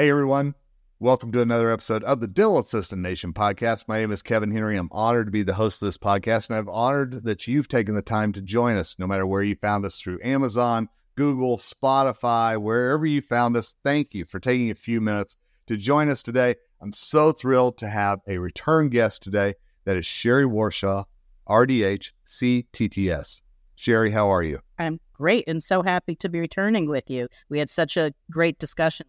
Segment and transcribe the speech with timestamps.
[0.00, 0.54] Hey, everyone.
[0.98, 3.84] Welcome to another episode of the Dental Assistant Nation podcast.
[3.86, 4.78] My name is Kevin Henry.
[4.78, 7.94] I'm honored to be the host of this podcast, and I'm honored that you've taken
[7.94, 12.56] the time to join us, no matter where you found us through Amazon, Google, Spotify,
[12.58, 13.76] wherever you found us.
[13.84, 15.36] Thank you for taking a few minutes
[15.66, 16.54] to join us today.
[16.80, 19.52] I'm so thrilled to have a return guest today.
[19.84, 21.04] That is Sherri Warshaw,
[21.46, 23.42] RDH CTTS.
[23.74, 24.60] Sherri, how are you?
[24.78, 27.28] I'm great and so happy to be returning with you.
[27.50, 29.06] We had such a great discussion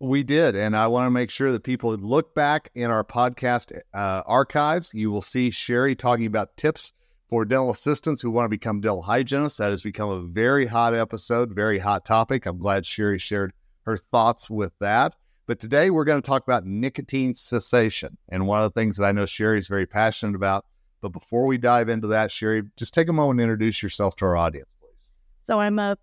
[0.00, 0.56] we did.
[0.56, 4.92] And I want to make sure that people look back in our podcast uh, archives.
[4.94, 6.92] You will see Sherri talking about tips
[7.28, 9.58] for dental assistants who want to become dental hygienists.
[9.58, 12.46] That has become a very hot episode, very hot topic.
[12.46, 15.14] I'm glad Sherri shared her thoughts with that.
[15.46, 18.18] But today we're going to talk about nicotine cessation.
[18.28, 20.66] And one of the things that I know Sherri is very passionate about.
[21.00, 24.26] But before we dive into that, Sherri, just take a moment and introduce yourself to
[24.26, 25.10] our audience, please.
[25.44, 25.96] So I'm a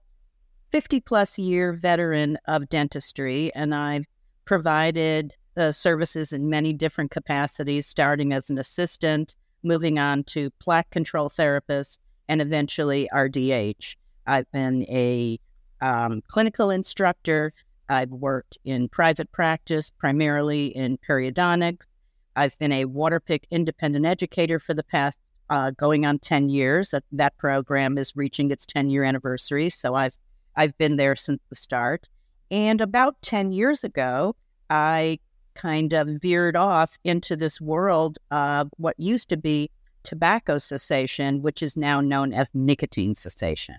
[0.76, 4.04] 50 plus year veteran of dentistry, and I've
[4.44, 10.90] provided uh, services in many different capacities, starting as an assistant, moving on to plaque
[10.90, 13.96] control therapist, and eventually RDH.
[14.28, 15.40] I've been a
[15.80, 17.54] um, clinical instructor.
[17.88, 21.86] I've worked in private practice, primarily in periodontics.
[22.36, 25.18] I've been a Waterpik independent educator for the past
[25.50, 26.90] uh, going on 10 years.
[26.90, 29.70] That, that program is reaching its 10 year anniversary.
[29.70, 30.18] So I've
[30.56, 32.10] I've been there since the start.
[32.52, 34.36] And about 10 years ago,
[34.70, 35.20] I
[35.56, 39.72] kind of veered off into this world of what used to be
[40.04, 43.76] tobacco cessation, which is now known as nicotine cessation.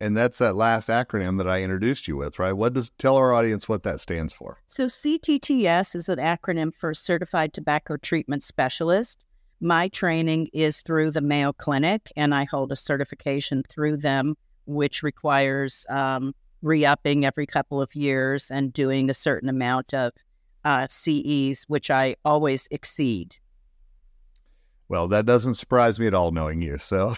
[0.00, 2.52] And that's that last acronym that I introduced you with, right?
[2.52, 4.60] What does tell our audience what that stands for?
[4.66, 9.24] So CTTS is an acronym for Certified Tobacco Treatment Specialist.
[9.60, 15.02] My training is through the Mayo Clinic, and I hold a certification through them which
[15.02, 20.12] requires um, re upping every couple of years and doing a certain amount of
[20.64, 23.36] uh, CEs, which I always exceed.
[24.88, 26.78] Well, that doesn't surprise me at all, knowing you.
[26.78, 27.14] So,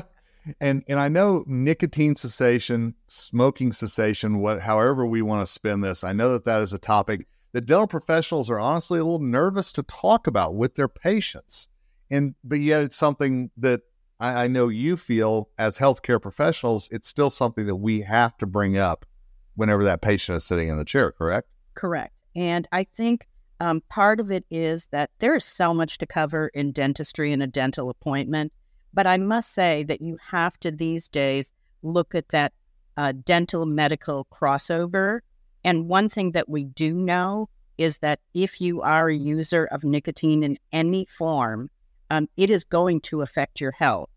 [0.60, 6.04] and and I know nicotine cessation, smoking cessation, what however we want to spin this.
[6.04, 9.72] I know that that is a topic that dental professionals are honestly a little nervous
[9.72, 11.68] to talk about with their patients,
[12.10, 13.82] and but yet it's something that
[14.20, 18.46] I, I know you feel as healthcare professionals, it's still something that we have to
[18.46, 19.06] bring up
[19.54, 21.48] whenever that patient is sitting in the chair, correct?
[21.74, 22.14] Correct.
[22.36, 23.26] And I think
[23.60, 27.42] um, part of it is that there is so much to cover in dentistry and
[27.42, 28.52] a dental appointment.
[28.94, 31.52] But I must say that you have to these days
[31.82, 32.52] look at that
[32.96, 35.20] uh, dental medical crossover.
[35.64, 39.84] And one thing that we do know is that if you are a user of
[39.84, 41.70] nicotine in any form,
[42.10, 44.10] um, it is going to affect your health.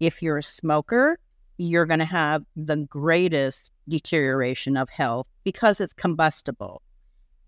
[0.00, 1.18] If you're a smoker,
[1.56, 6.82] you're going to have the greatest deterioration of health because it's combustible.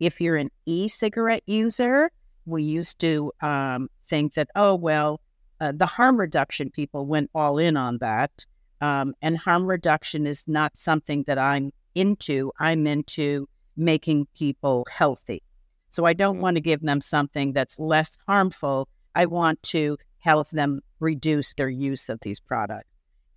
[0.01, 2.11] If you're an e cigarette user,
[2.47, 5.21] we used to um, think that, oh, well,
[5.61, 8.47] uh, the harm reduction people went all in on that.
[8.81, 12.51] Um, and harm reduction is not something that I'm into.
[12.59, 13.47] I'm into
[13.77, 15.43] making people healthy.
[15.91, 20.51] So I don't want to give them something that's less harmful I want to help
[20.51, 22.89] them reduce their use of these products.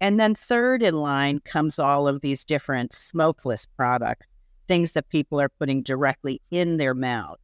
[0.01, 4.27] And then, third in line comes all of these different smokeless products,
[4.67, 7.39] things that people are putting directly in their mouth.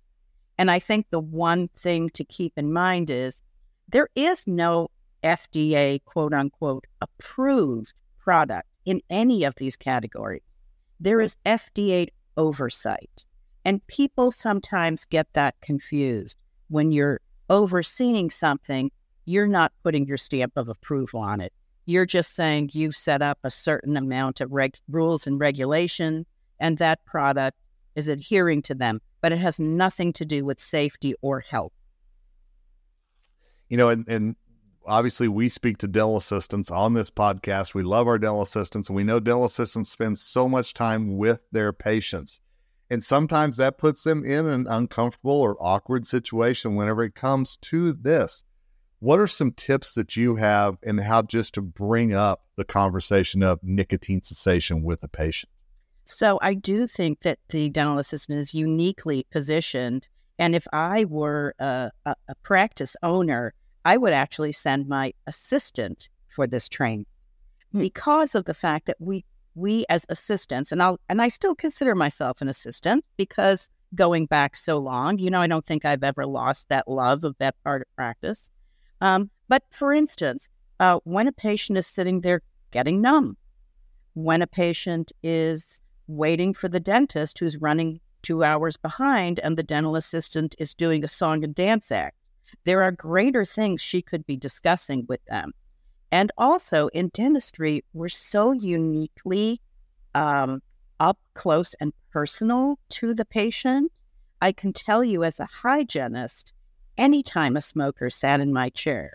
[0.58, 3.42] And I think the one thing to keep in mind is
[3.88, 4.90] there is no
[5.24, 10.44] FDA quote unquote approved product in any of these categories.
[11.00, 13.26] There is FDA oversight.
[13.66, 18.92] And people sometimes get that confused when you're overseeing something,
[19.26, 21.54] you're not putting your stamp of approval on it.
[21.86, 26.26] You're just saying you've set up a certain amount of reg- rules and regulation,
[26.60, 27.58] and that product
[27.96, 31.74] is adhering to them, but it has nothing to do with safety or health.
[33.70, 34.36] You know, and, and
[34.86, 37.74] obviously we speak to dental assistants on this podcast.
[37.74, 41.42] We love our dental assistants, and we know dental assistants spend so much time with
[41.52, 42.42] their patients.
[42.90, 47.94] And sometimes that puts them in an uncomfortable or awkward situation whenever it comes to
[47.94, 48.44] this.
[49.00, 53.44] What are some tips that you have and how just to bring up the conversation
[53.44, 55.52] of nicotine cessation with a patient?
[56.04, 60.08] So I do think that the dental assistant is uniquely positioned.
[60.40, 63.54] And if I were a, a, a practice owner,
[63.86, 67.06] I would actually send my assistant for this training
[67.72, 67.80] hmm.
[67.80, 69.24] because of the fact that we
[69.56, 74.56] we as assistants, and I'll and I still consider myself an assistant because going back
[74.56, 77.82] so long, you know, I don't think I've ever lost that love of that part
[77.82, 78.50] of practice.
[79.02, 80.50] Um, but for instance,
[80.80, 82.42] uh, when a patient is sitting there
[82.72, 83.36] getting numb,
[84.14, 89.64] when a patient is waiting for the dentist who's running two hours behind and the
[89.64, 92.18] dental assistant is doing a song and dance act.
[92.66, 95.54] There are greater things she could be discussing with them.
[96.12, 99.62] And also in dentistry, we're so uniquely
[100.16, 100.62] um,
[101.00, 103.92] up close and personal to the patient.
[104.42, 106.54] I can tell you as a hygienist,
[106.98, 109.14] anytime a smoker sat in my chair,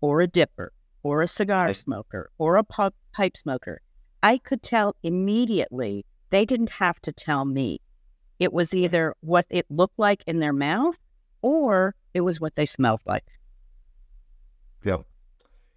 [0.00, 0.72] or a dipper,
[1.02, 3.80] or a cigar smoker, or a pipe smoker,
[4.22, 7.80] I could tell immediately they didn't have to tell me.
[8.38, 10.98] It was either what it looked like in their mouth
[11.42, 13.24] or it was what they smelled like.
[14.84, 14.98] Yeah.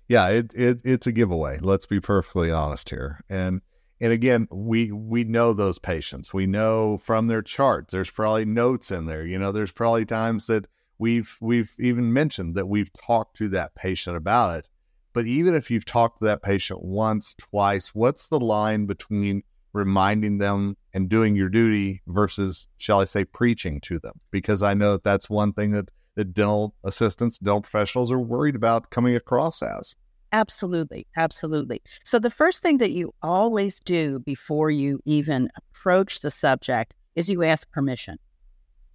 [0.09, 1.59] Yeah, it, it it's a giveaway.
[1.61, 3.21] Let's be perfectly honest here.
[3.29, 3.61] And
[4.01, 6.33] and again, we we know those patients.
[6.33, 7.93] We know from their charts.
[7.93, 9.25] There's probably notes in there.
[9.25, 10.67] You know, there's probably times that
[10.97, 14.69] we've we've even mentioned that we've talked to that patient about it.
[15.13, 20.39] But even if you've talked to that patient once, twice, what's the line between reminding
[20.39, 24.19] them and doing your duty versus, shall I say, preaching to them?
[24.31, 28.53] Because I know that that's one thing that, that dental assistants, dental professionals are worried
[28.53, 29.95] about coming across as.
[30.33, 31.07] Absolutely.
[31.15, 31.81] Absolutely.
[32.03, 37.29] So, the first thing that you always do before you even approach the subject is
[37.29, 38.19] you ask permission.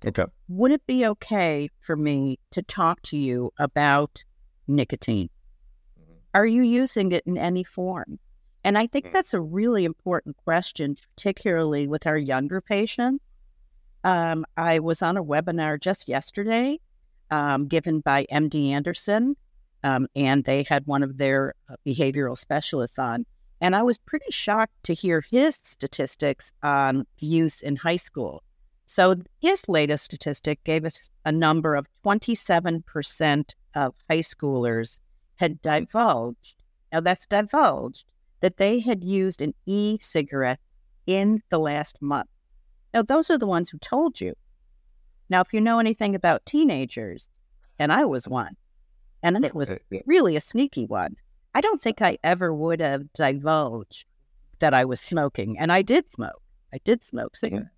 [0.04, 0.26] Okay.
[0.48, 4.22] Would it be okay for me to talk to you about
[4.68, 5.30] nicotine?
[5.98, 6.12] Mm-hmm.
[6.34, 8.18] Are you using it in any form?
[8.64, 9.12] And I think mm.
[9.12, 13.24] that's a really important question, particularly with our younger patients.
[14.04, 16.78] Um, I was on a webinar just yesterday
[17.30, 19.36] um, given by MD Anderson,
[19.82, 23.26] um, and they had one of their uh, behavioral specialists on.
[23.60, 28.42] And I was pretty shocked to hear his statistics on use in high school.
[28.86, 35.00] So his latest statistic gave us a number of 27% of high schoolers
[35.36, 36.56] had divulged.
[36.92, 38.06] Now that's divulged
[38.40, 40.60] that they had used an e cigarette
[41.06, 42.28] in the last month.
[42.92, 44.34] Now, those are the ones who told you.
[45.28, 47.28] Now, if you know anything about teenagers,
[47.78, 48.56] and I was one,
[49.22, 49.72] and it was
[50.06, 51.16] really a sneaky one,
[51.54, 54.04] I don't think I ever would have divulged
[54.58, 56.42] that I was smoking, and I did smoke.
[56.72, 57.68] I did smoke cigarettes.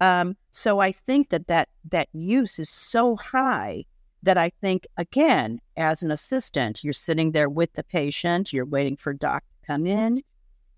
[0.00, 3.84] Um, so I think that, that that use is so high
[4.22, 8.96] that I think, again, as an assistant, you're sitting there with the patient, you're waiting
[8.96, 10.22] for doc to come in.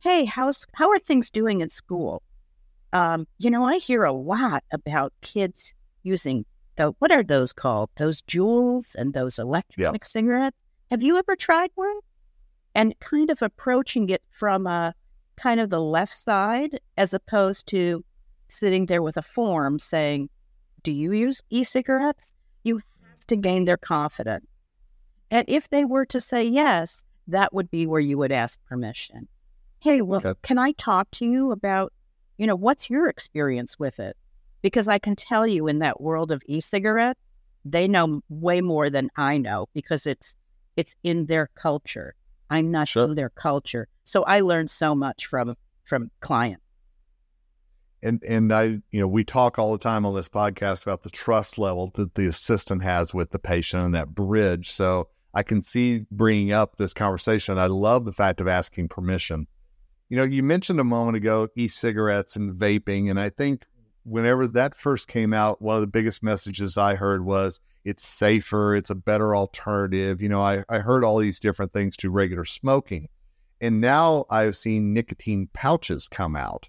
[0.01, 2.23] Hey, how's how are things doing at school?
[2.93, 6.45] Um, you know, I hear a lot about kids using
[6.77, 7.91] the what are those called?
[7.97, 10.07] Those Juuls and those electronic yeah.
[10.07, 10.57] cigarettes.
[10.91, 11.99] Have you ever tried one?
[12.75, 14.95] And kind of approaching it from a
[15.37, 18.05] kind of the left side as opposed to
[18.49, 20.29] sitting there with a form saying,
[20.83, 22.33] Do you use e cigarettes?
[22.65, 24.47] You have to gain their confidence.
[25.31, 29.29] And if they were to say yes, that would be where you would ask permission.
[29.81, 30.39] Hey, well, okay.
[30.43, 31.93] can I talk to you about,
[32.39, 34.17] you know, what's your experience with it?
[34.63, 37.17] Because I can tell you in that world of e-cigarette,
[37.65, 40.37] they know way more than I know because it's
[40.77, 42.15] it's in their culture.
[42.51, 43.05] I'm not sure.
[43.05, 43.89] in their culture.
[44.05, 46.63] So I learned so much from from clients.
[48.03, 51.11] And and I, you know, we talk all the time on this podcast about the
[51.11, 54.71] trust level that the assistant has with the patient and that bridge.
[54.71, 57.59] So I can see bringing up this conversation.
[57.59, 59.47] I love the fact of asking permission.
[60.13, 63.09] You know, you mentioned a moment ago e cigarettes and vaping.
[63.09, 63.65] And I think
[64.03, 68.75] whenever that first came out, one of the biggest messages I heard was it's safer,
[68.75, 70.21] it's a better alternative.
[70.21, 73.09] You know, I, I heard all these different things to regular smoking.
[73.63, 76.69] And now I've seen nicotine pouches come out.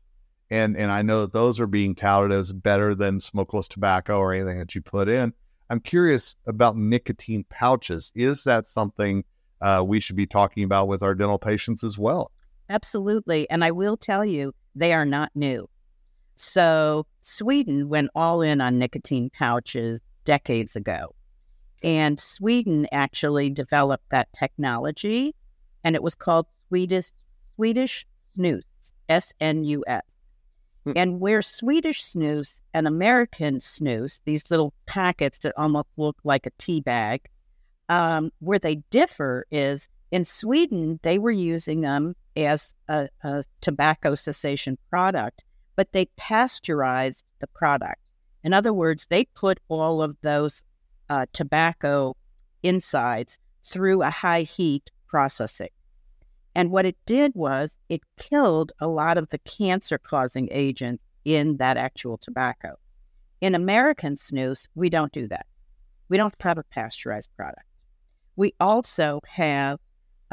[0.49, 4.59] And, and I know those are being touted as better than smokeless tobacco or anything
[4.59, 5.33] that you put in.
[5.69, 8.13] I'm curious about nicotine pouches.
[8.15, 9.25] Is that something
[9.59, 12.31] uh, we should be talking about with our dental patients as well?
[12.69, 13.49] Absolutely.
[13.49, 15.69] And I will tell you, they are not new.
[16.35, 21.13] So, Sweden went all in on nicotine pouches decades ago.
[21.83, 25.35] And Sweden actually developed that technology,
[25.83, 27.11] and it was called Swedish,
[27.55, 28.05] Swedish
[28.35, 28.63] Snus,
[29.09, 30.01] S N U S.
[30.85, 30.93] Hmm.
[30.95, 36.51] And where Swedish snus and American snus, these little packets that almost look like a
[36.57, 37.21] tea bag,
[37.89, 44.13] um, where they differ is in Sweden, they were using them as a, a tobacco
[44.13, 45.43] cessation product,
[45.75, 47.99] but they pasteurized the product.
[48.43, 50.63] In other words, they put all of those
[51.09, 52.15] uh, tobacco
[52.61, 55.71] insides through a high heat processing.
[56.53, 61.57] And what it did was it killed a lot of the cancer causing agents in
[61.57, 62.75] that actual tobacco.
[63.41, 65.47] In American snus, we don't do that.
[66.07, 67.65] We don't have a pasteurized product.
[68.35, 69.79] We also have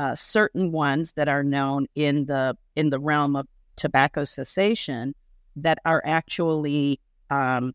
[0.01, 5.15] uh, certain ones that are known in the in the realm of tobacco cessation
[5.57, 7.75] that are actually um,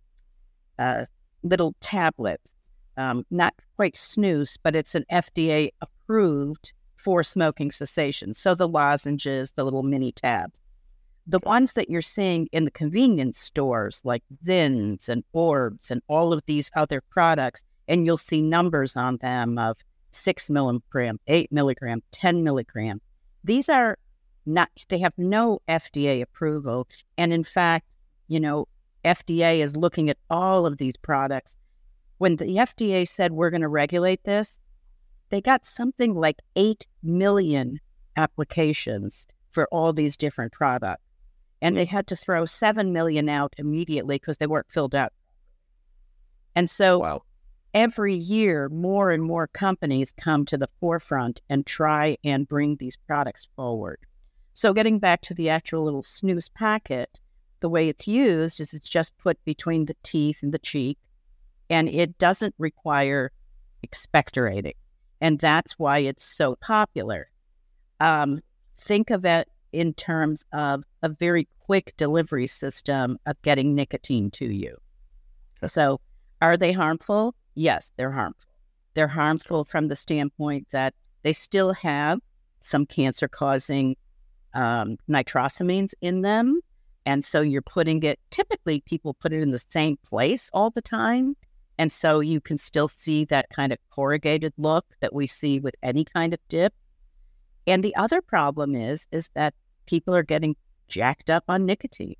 [0.79, 1.05] uh,
[1.43, 2.51] little tablets,
[2.97, 8.33] um, not quite snus, but it's an FDA approved for smoking cessation.
[8.33, 10.59] So the lozenges, the little mini tabs.
[11.27, 16.33] The ones that you're seeing in the convenience stores, like Zyns and Orbs and all
[16.33, 19.77] of these other products, and you'll see numbers on them of
[20.15, 23.01] six milligram, eight milligram, 10 milligram.
[23.43, 23.97] These are
[24.45, 26.87] not, they have no FDA approval.
[27.17, 27.87] And in fact,
[28.27, 28.67] you know,
[29.03, 31.55] FDA is looking at all of these products.
[32.17, 34.57] When the FDA said we're going to regulate this,
[35.29, 37.79] they got something like 8 million
[38.15, 41.03] applications for all these different products.
[41.61, 45.13] And they had to throw 7 million out immediately because they weren't filled out.
[46.55, 47.23] And so wow.
[47.75, 52.95] Every year, more and more companies come to the forefront and try and bring these
[52.95, 53.99] products forward.
[54.53, 57.19] So, getting back to the actual little snus packet,
[57.59, 60.97] the way it's used is it's just put between the teeth and the cheek,
[61.69, 63.33] and it doesn't require
[63.85, 64.75] expectorating.
[65.19, 67.29] And that's why it's so popular.
[67.99, 68.39] Um,
[68.77, 74.45] think of it in terms of a very quick delivery system of getting nicotine to
[74.45, 74.77] you.
[75.67, 75.99] So,
[76.41, 77.35] are they harmful?
[77.55, 78.49] Yes, they're harmful.
[78.93, 80.93] They're harmful from the standpoint that
[81.23, 82.19] they still have
[82.59, 83.95] some cancer causing
[84.53, 86.61] um, nitrosamines in them.
[87.05, 90.81] And so you're putting it, typically, people put it in the same place all the
[90.81, 91.35] time.
[91.77, 95.75] And so you can still see that kind of corrugated look that we see with
[95.83, 96.73] any kind of dip.
[97.67, 99.53] And the other problem is, is that
[99.85, 100.55] people are getting
[100.87, 102.15] jacked up on nicotine.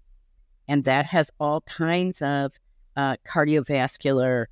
[0.68, 2.54] And that has all kinds of
[2.96, 4.46] uh, cardiovascular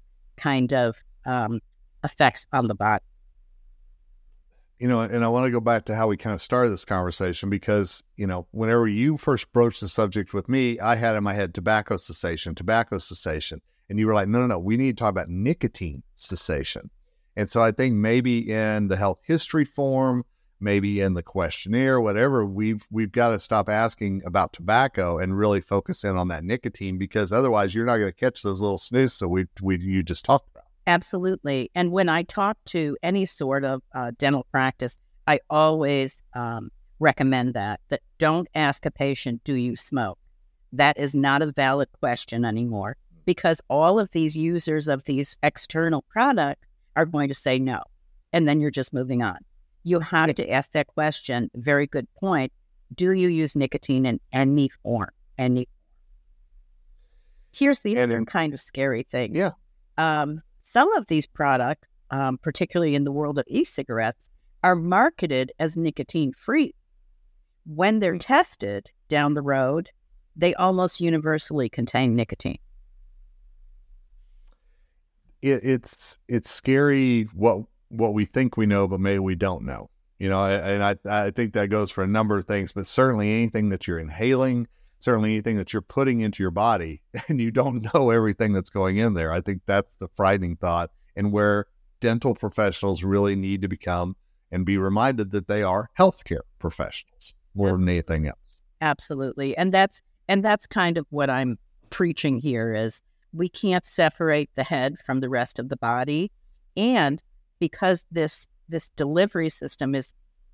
[0.43, 1.62] kind of um,
[2.03, 3.03] effects on the body
[4.79, 6.83] you know, and I want to go back to how we kind of started this
[6.83, 11.23] conversation because, you know, whenever you first broached the subject with me, I had in
[11.23, 13.62] my head tobacco cessation, tobacco cessation.
[13.89, 16.89] And you were like, no, no, no, we need to talk about nicotine cessation.
[17.38, 20.25] And so I think maybe in the health history form,
[20.63, 25.62] maybe in the questionnaire, whatever, we've we've got to stop asking about tobacco and really
[25.62, 29.20] focus in on that nicotine because otherwise you're not going to catch those little snus
[29.20, 30.63] that we we you just talked about.
[30.88, 31.70] Absolutely.
[31.75, 37.53] And when I talk to any sort of uh, dental practice, I always um, recommend
[37.53, 40.17] that that don't ask a patient, "Do you smoke?"
[40.72, 46.01] That is not a valid question anymore because all of these users of these external
[46.10, 47.84] products are going to say no,
[48.32, 49.38] and then you're just moving on.
[49.83, 51.49] You have to ask that question.
[51.55, 52.51] Very good point.
[52.95, 55.09] Do you use nicotine in any form?
[55.37, 55.67] Any.
[57.51, 59.35] Here's the other kind of scary thing.
[59.35, 59.51] Yeah.
[59.97, 64.29] Um, some of these products, um, particularly in the world of e cigarettes,
[64.63, 66.73] are marketed as nicotine free.
[67.65, 68.19] When they're hmm.
[68.19, 69.89] tested down the road,
[70.35, 72.59] they almost universally contain nicotine.
[75.41, 79.89] It, it's it's scary what what we think we know, but maybe we don't know.
[80.19, 83.31] You know, and I I think that goes for a number of things, but certainly
[83.31, 84.67] anything that you're inhaling,
[85.00, 88.97] certainly anything that you're putting into your body and you don't know everything that's going
[88.97, 89.31] in there.
[89.31, 91.67] I think that's the frightening thought and where
[92.00, 94.15] dental professionals really need to become
[94.51, 97.85] and be reminded that they are healthcare professionals more Absolutely.
[97.85, 98.59] than anything else.
[98.81, 99.57] Absolutely.
[99.57, 101.57] And that's and that's kind of what I'm
[101.89, 103.01] preaching here is
[103.33, 106.31] we can't separate the head from the rest of the body
[106.77, 107.21] and
[107.60, 110.13] because this this delivery system is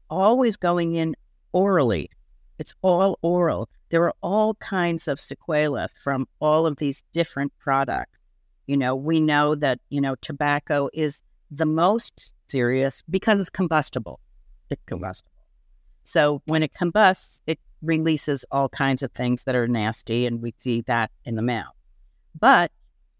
[0.09, 1.15] always going in
[1.51, 2.09] orally
[2.59, 3.69] it's all oral.
[3.89, 8.11] There are all kinds of sequelae from all of these different products.
[8.67, 14.19] You know, we know that, you know, tobacco is the most serious because it's combustible.
[14.69, 15.31] It's combustible.
[16.03, 20.53] So when it combusts, it releases all kinds of things that are nasty, and we
[20.57, 21.73] see that in the mouth.
[22.37, 22.71] But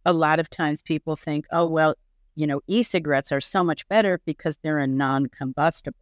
[0.06, 1.96] a lot of times people think, oh, well,
[2.40, 5.98] you know, e cigarettes are so much better because they're a non combustible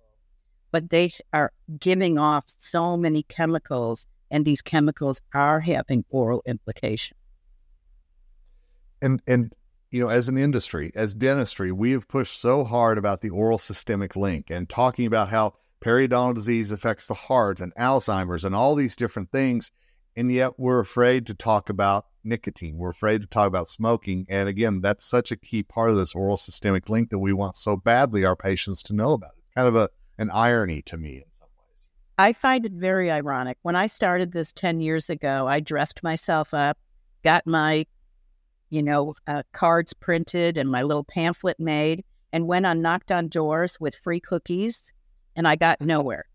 [0.72, 7.20] but they are giving off so many chemicals, and these chemicals are having oral implications.
[9.02, 9.54] And and
[9.92, 13.58] you know, as an industry, as dentistry, we have pushed so hard about the oral
[13.58, 18.76] systemic link and talking about how periodontal disease affects the heart and Alzheimer's and all
[18.76, 19.72] these different things.
[20.18, 22.76] And yet we're afraid to talk about nicotine.
[22.78, 24.26] We're afraid to talk about smoking.
[24.28, 27.56] And again, that's such a key part of this oral systemic link that we want
[27.56, 29.32] so badly our patients to know about.
[29.38, 31.88] It's kind of a an irony to me in some ways.
[32.18, 33.60] I find it very ironic.
[33.62, 36.80] When I started this 10 years ago, I dressed myself up,
[37.24, 37.86] got my,
[38.72, 43.28] you know, uh, cards printed and my little pamphlet made, and went on knocked on
[43.28, 44.92] doors with free cookies,
[45.36, 46.26] and I got nowhere.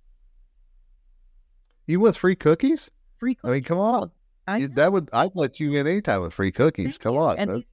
[1.89, 2.89] You with free cookies?
[3.23, 3.49] Free cookies.
[3.49, 4.11] I mean, come on.
[4.49, 6.99] I that would I'd let you in anytime with free cookies.
[6.99, 7.38] Come on.
[7.38, 7.64] And these,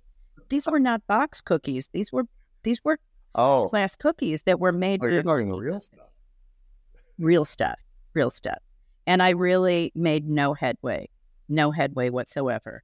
[0.49, 1.89] these were not box cookies.
[1.91, 2.25] These were
[2.61, 2.99] these were
[3.33, 6.05] oh class cookies that were made oh, you're talking the real stuff.
[7.17, 7.79] real stuff,
[8.13, 8.59] real stuff.
[9.07, 11.09] And I really made no headway,
[11.47, 12.83] no headway whatsoever.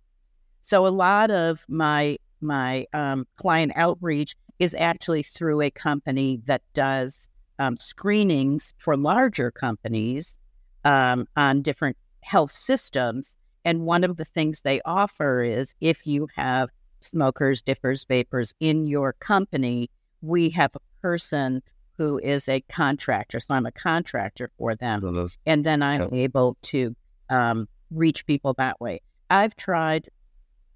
[0.63, 6.63] So a lot of my my um, client outreach is actually through a company that
[6.73, 7.29] does
[7.59, 10.35] um, screenings for larger companies
[10.83, 11.95] um, on different
[12.25, 13.35] health systems.
[13.63, 16.69] And one of the things they offer is if you have
[17.01, 19.89] smokers, dippers, vapors in your company,
[20.21, 21.61] we have a person
[21.97, 23.39] who is a contractor.
[23.39, 25.29] So I'm a contractor for them.
[25.45, 26.95] And then I'm able to
[27.29, 29.01] um, reach people that way.
[29.29, 30.09] I've tried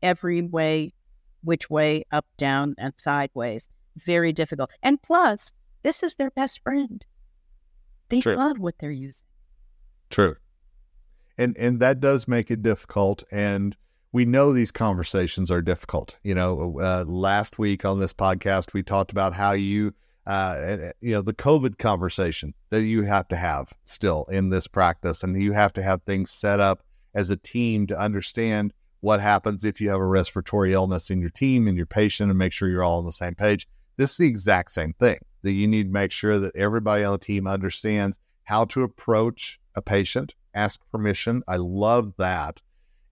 [0.02, 0.94] every way,
[1.44, 3.70] which way, up, down, and sideways.
[3.98, 4.72] Very difficult.
[4.82, 5.52] And plus,
[5.84, 7.06] this is their best friend.
[8.10, 8.36] They True.
[8.36, 9.28] love what they're using.
[10.10, 10.36] True.
[11.40, 13.76] And and that does make it difficult and
[14.12, 16.18] we know these conversations are difficult.
[16.24, 19.94] You know, uh, last week on this podcast we talked about how you
[20.28, 25.24] uh, you know the COVID conversation that you have to have still in this practice,
[25.24, 26.84] and you have to have things set up
[27.16, 31.32] as a team to understand what happens if you have a respiratory illness in your
[31.32, 33.68] team and your patient, and make sure you're all on the same page.
[33.98, 37.14] This is the exact same thing that you need to make sure that everybody on
[37.14, 41.44] the team understands how to approach a patient, ask permission.
[41.48, 42.62] I love that.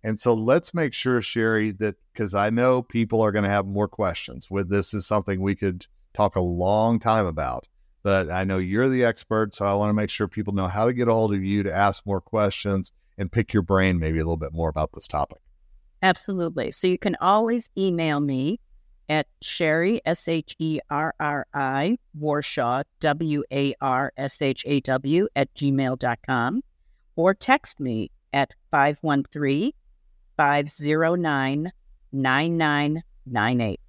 [0.04, 3.66] And so let's make sure, Sherri, that because I know people are going to have
[3.66, 7.68] more questions with this is something we could talk a long time about.
[8.04, 10.86] But I know you're the expert, so I want to make sure people know how
[10.86, 14.20] to get a hold of you to ask more questions and pick your brain maybe
[14.20, 15.40] a little bit more about this topic.
[16.02, 16.72] Absolutely.
[16.72, 18.60] So you can always email me
[19.10, 24.80] at Sherri, S H E R R I, Warshaw, W A R S H A
[24.82, 26.62] W, at gmail.com,
[27.18, 29.74] or text me at 513
[30.38, 31.72] 509
[32.14, 33.80] 9998.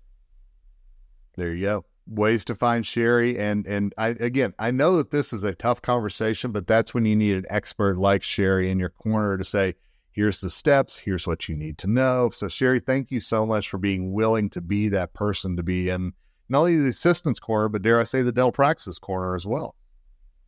[1.36, 1.84] There you go.
[2.08, 3.38] Ways to find Sherri.
[3.38, 7.04] And and I again I know that this is a tough conversation, but that's when
[7.04, 9.74] you need an expert like Sherri in your corner to say,
[10.10, 12.30] here's the steps, here's what you need to know.
[12.30, 15.90] So Sherri, thank you so much for being willing to be that person to be
[15.90, 16.14] in
[16.48, 19.76] not only the assistants corner, but dare I say the dental praxis corner as well.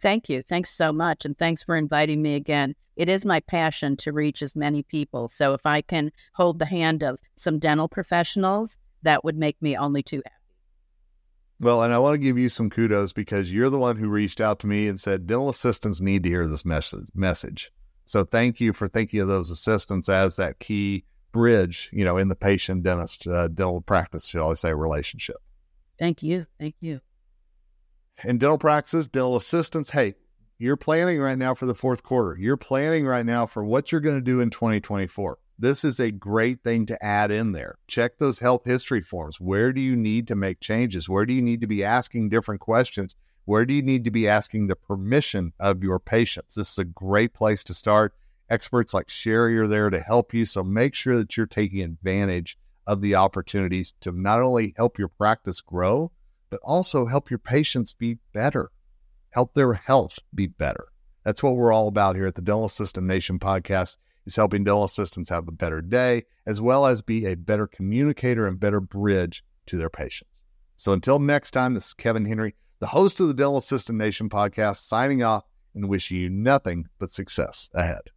[0.01, 0.43] Thank you.
[0.43, 1.25] Thanks so much.
[1.25, 2.75] And thanks for inviting me again.
[2.97, 5.29] It is my passion to reach as many people.
[5.29, 9.77] So if I can hold the hand of some dental professionals, that would make me
[9.77, 10.37] only too happy.
[11.61, 14.41] Well, and I want to give you some kudos because you're the one who reached
[14.41, 17.07] out to me and said dental assistants need to hear this message.
[17.15, 17.71] Message.
[18.07, 22.29] So thank you for thinking of those assistants as that key bridge, you know, in
[22.29, 25.37] the patient dentist uh, dental practice, shall I say, relationship.
[25.99, 26.47] Thank you.
[26.59, 27.01] Thank you.
[28.25, 30.15] In dental practices, dental assistants, hey,
[30.59, 32.37] you're planning right now for the fourth quarter.
[32.39, 36.11] You're planning right now for what you're going to do in 2024 this is a
[36.11, 37.77] great thing to add in there.
[37.87, 39.39] Check those health history forms.
[39.39, 41.07] Where do you need to make changes?
[41.07, 43.15] Where do you need to be asking different questions?
[43.45, 46.55] Where do you need to be asking the permission of your patients?
[46.55, 48.15] This is a great place to start.
[48.49, 50.47] Experts like Sherri are there to help you.
[50.47, 52.57] So make sure that you're taking advantage
[52.87, 56.11] of the opportunities to not only help your practice grow,
[56.51, 58.71] but also help your patients be better,
[59.31, 60.89] help their health be better.
[61.25, 64.85] That's what we're all about here at the Dental Assistant Nation podcast is helping dental
[64.85, 69.45] assistants have a better day, as well as be a better communicator and better bridge
[69.67, 70.43] to their patients.
[70.77, 74.29] So until next time, this is Kevin Henry, the host of the Dental Assistant Nation
[74.29, 78.11] podcast, signing off and wishing you nothing but success ahead.